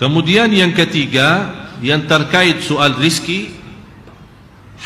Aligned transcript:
Kemudian 0.00 0.48
yang 0.48 0.72
ketiga 0.72 1.52
yang 1.84 2.08
terkait 2.08 2.64
soal 2.64 2.96
rizki 2.96 3.52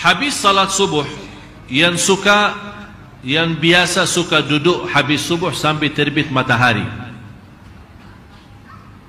habis 0.02 0.34
salat 0.34 0.74
subuh 0.74 1.06
yang 1.70 1.95
suka 1.95 2.50
yang 3.23 3.54
biasa 3.54 4.10
suka 4.10 4.42
duduk 4.42 4.90
habis 4.90 5.23
subuh 5.23 5.54
sampai 5.54 5.95
terbit 5.95 6.34
matahari. 6.34 6.82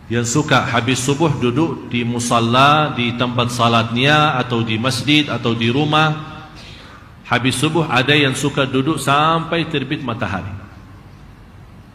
Yang 0.06 0.38
suka 0.38 0.62
habis 0.62 1.02
subuh 1.02 1.34
duduk 1.42 1.90
di 1.90 2.06
musalla 2.06 2.94
di 2.94 3.18
tempat 3.18 3.50
salatnya 3.50 4.38
atau 4.38 4.62
di 4.62 4.78
masjid 4.78 5.26
atau 5.26 5.58
di 5.58 5.74
rumah 5.74 6.14
habis 7.26 7.58
subuh 7.58 7.90
ada 7.90 8.14
yang 8.14 8.38
suka 8.38 8.70
duduk 8.70 9.02
sampai 9.02 9.66
terbit 9.74 10.06
matahari. 10.06 10.54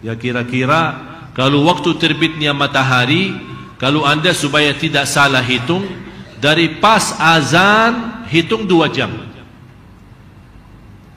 Ya 0.02 0.18
kira-kira 0.18 0.98
kalau 1.30 1.62
waktu 1.70 1.94
terbitnya 1.94 2.50
matahari 2.50 3.49
kalau 3.80 4.04
anda 4.04 4.36
supaya 4.36 4.76
tidak 4.76 5.08
salah 5.08 5.40
hitung 5.40 5.88
dari 6.36 6.76
pas 6.76 7.16
azan 7.16 8.28
hitung 8.28 8.68
dua 8.68 8.92
jam 8.92 9.08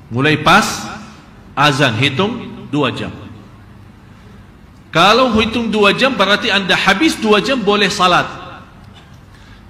mulai 0.07 0.39
pas 0.39 0.63
azan 1.51 1.91
hitung 1.99 2.65
dua 2.71 2.89
jam 2.95 3.11
kalau 4.93 5.33
hitung 5.41 5.73
dua 5.73 5.91
jam 5.91 6.13
berarti 6.13 6.53
anda 6.53 6.77
habis 6.77 7.17
dua 7.17 7.41
jam 7.41 7.57
boleh 7.57 7.89
salat. 7.89 8.29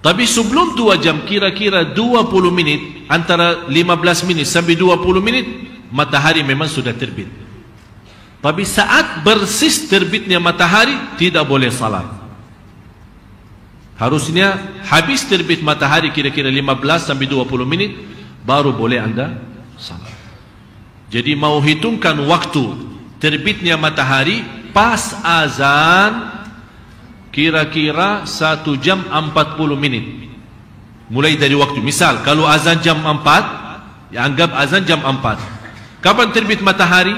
Tapi 0.03 0.27
sebelum 0.27 0.75
dua 0.75 0.99
jam 0.99 1.23
kira-kira 1.23 1.95
dua 1.95 2.27
puluh 2.27 2.51
minit 2.51 3.07
antara 3.07 3.63
lima 3.71 3.95
belas 3.95 4.19
minit 4.27 4.43
sampai 4.51 4.75
dua 4.75 4.99
puluh 4.99 5.23
minit 5.23 5.47
matahari 5.95 6.43
memang 6.43 6.67
sudah 6.67 6.91
terbit. 6.91 7.31
Tapi 8.43 8.67
saat 8.67 9.23
bersis 9.23 9.87
terbitnya 9.87 10.43
matahari 10.43 10.91
tidak 11.15 11.47
boleh 11.47 11.71
salat. 11.71 12.03
Harusnya 13.93 14.57
habis 14.89 15.21
terbit 15.29 15.61
matahari 15.61 16.09
kira-kira 16.09 16.49
lima 16.49 16.73
belas 16.73 17.05
sampai 17.05 17.29
dua 17.29 17.45
puluh 17.45 17.63
minit 17.63 17.93
baru 18.41 18.73
boleh 18.73 18.97
anda 18.97 19.37
salat. 19.77 20.09
Jadi 21.13 21.37
mau 21.37 21.61
hitungkan 21.61 22.17
waktu 22.25 22.73
terbitnya 23.21 23.77
matahari 23.77 24.41
pas 24.73 25.13
azan 25.21 26.33
kira-kira 27.29 28.25
satu 28.25 28.75
jam 28.81 29.05
empat 29.05 29.55
puluh 29.61 29.77
minit. 29.77 30.25
Mulai 31.13 31.37
dari 31.37 31.53
waktu. 31.53 31.77
Misal 31.77 32.25
kalau 32.25 32.49
azan 32.49 32.81
jam 32.81 32.97
empat 32.97 33.45
ya 34.09 34.25
anggap 34.25 34.57
azan 34.57 34.83
jam 34.89 35.05
empat. 35.05 35.37
Kapan 36.01 36.33
terbit 36.33 36.65
matahari? 36.65 37.13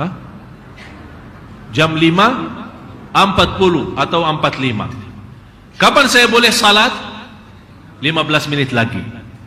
Hah? 0.00 0.10
jam 1.70 1.94
empat 3.10 3.58
puluh 3.58 3.94
atau 3.98 4.22
empat 4.22 4.58
lima. 4.58 4.90
Kapan 5.80 6.06
saya 6.06 6.26
boleh 6.28 6.52
salat? 6.52 6.92
Lima 8.00 8.24
belas 8.24 8.48
menit 8.48 8.72
lagi 8.72 9.00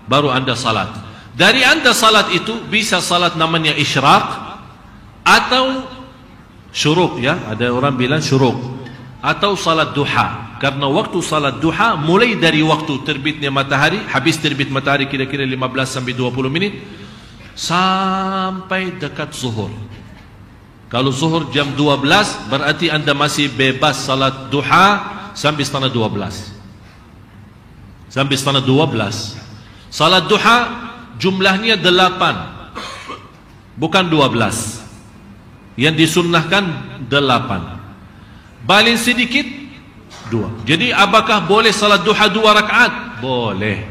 baru 0.05 0.29
anda 0.29 0.53
salat. 0.53 0.89
Dari 1.33 1.65
anda 1.65 1.89
salat 1.97 2.29
itu 2.29 2.53
bisa 2.69 3.01
salat 3.01 3.33
namanya 3.33 3.73
isyraq 3.73 4.25
atau 5.25 5.89
syuruk 6.69 7.17
ya. 7.17 7.39
Ada 7.49 7.73
orang 7.73 7.97
bilang 7.97 8.21
syuruk. 8.21 8.55
Atau 9.23 9.55
salat 9.55 9.95
duha. 9.95 10.59
Karena 10.61 10.85
waktu 10.85 11.17
salat 11.23 11.57
duha 11.57 11.97
mulai 11.97 12.37
dari 12.37 12.61
waktu 12.61 13.01
terbitnya 13.07 13.49
matahari 13.49 13.97
habis 14.05 14.37
terbit 14.37 14.69
matahari 14.69 15.09
kira-kira 15.09 15.47
15 15.47 15.59
sampai 15.89 16.13
20 16.13 16.53
menit 16.53 16.73
sampai 17.53 18.97
dekat 18.97 19.29
zuhur 19.33 19.69
kalau 20.93 21.09
zuhur 21.09 21.49
jam 21.49 21.73
12 21.73 22.53
berarti 22.53 22.93
anda 22.93 23.17
masih 23.17 23.49
bebas 23.49 24.05
salat 24.05 24.53
duha 24.53 25.01
sampai 25.33 25.65
setengah 25.65 25.89
12 25.89 28.13
sampai 28.13 28.35
setengah 28.37 28.61
12 28.61 29.89
salat 29.89 30.29
duha 30.29 30.57
jumlahnya 31.17 31.81
8 31.81 33.81
bukan 33.81 34.05
12 34.05 34.83
yang 35.79 35.95
disunnahkan 35.97 36.63
delapan. 37.09 37.81
Paling 38.63 38.95
sedikit 38.95 39.43
dua. 40.31 40.47
Jadi 40.63 40.93
apakah 40.93 41.43
boleh 41.43 41.73
salat 41.73 42.05
duha 42.05 42.31
dua 42.31 42.55
rakaat? 42.55 43.19
Boleh. 43.19 43.83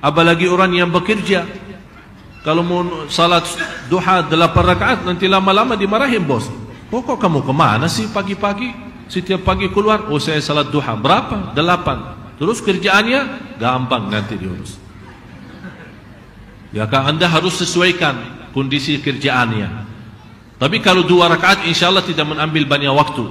Apalagi 0.00 0.48
orang 0.48 0.72
yang 0.72 0.90
bekerja 0.90 1.44
kalau 2.40 2.64
mau 2.64 2.80
salat 3.12 3.44
duha 3.92 4.24
delapan 4.24 4.64
rakaat 4.72 4.98
nanti 5.04 5.28
lama-lama 5.28 5.76
dimarahin 5.76 6.24
bos. 6.24 6.48
Pokok 6.88 7.20
kamu 7.20 7.44
kemana 7.44 7.86
sih 7.86 8.08
pagi-pagi? 8.08 8.72
Setiap 9.12 9.44
pagi 9.44 9.68
keluar 9.68 10.08
oh 10.08 10.16
saya 10.16 10.40
salat 10.40 10.72
duha. 10.72 10.96
Berapa? 10.96 11.52
Delapan. 11.52 12.16
Terus 12.40 12.64
kerjaannya? 12.64 13.52
Gampang 13.60 14.08
nanti 14.08 14.40
diurus. 14.40 14.80
Ya 16.72 16.88
kan 16.88 17.12
anda 17.12 17.28
harus 17.28 17.60
sesuaikan 17.60 18.48
kondisi 18.56 18.96
kerjaannya. 19.04 19.68
Tapi 20.56 20.80
kalau 20.80 21.04
dua 21.04 21.28
rakaat 21.28 21.68
insya 21.68 21.92
Allah 21.92 22.04
tidak 22.04 22.24
mengambil 22.24 22.64
banyak 22.64 22.92
waktu. 22.92 23.26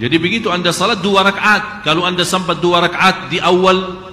Jadi 0.00 0.16
begitu 0.16 0.48
anda 0.48 0.72
salat 0.72 1.04
dua 1.04 1.20
rakaat. 1.20 1.84
Kalau 1.84 2.08
anda 2.08 2.24
sempat 2.24 2.64
dua 2.64 2.80
rakaat 2.88 3.28
di 3.28 3.36
awal 3.36 4.08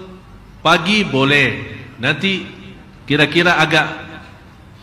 pagi 0.59 1.07
boleh. 1.07 1.79
Nanti 2.03 2.56
kira-kira 3.07 3.55
agak 3.57 3.87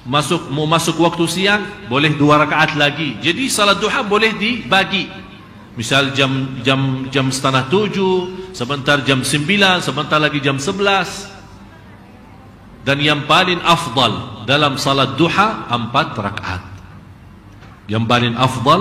masuk 0.05 0.53
mau 0.53 0.69
masuk 0.69 1.01
waktu 1.01 1.25
siang 1.29 1.63
boleh 1.89 2.17
dua 2.17 2.45
rakaat 2.45 2.77
lagi. 2.77 3.21
Jadi 3.21 3.49
salat 3.53 3.81
duha 3.81 4.01
boleh 4.05 4.33
dibagi. 4.37 5.09
Misal 5.75 6.15
jam 6.15 6.63
jam 6.63 7.11
jam 7.11 7.29
setengah 7.29 7.67
tujuh, 7.67 8.51
sebentar 8.55 9.03
jam 9.03 9.27
sembilan, 9.27 9.83
sebentar 9.85 10.23
lagi 10.23 10.39
jam 10.39 10.57
sebelas. 10.57 11.29
Dan 12.85 13.01
yang 13.01 13.25
paling 13.25 13.65
afdal 13.65 14.45
dalam 14.45 14.77
salat 14.77 15.17
duha 15.17 15.67
empat 15.73 16.15
rakaat. 16.15 16.63
Yang 17.89 18.05
paling 18.07 18.35
afdal 18.37 18.81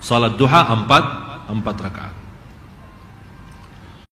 salat 0.00 0.34
duha 0.40 0.72
empat 0.72 1.04
empat 1.52 1.76
rakaat. 1.84 2.15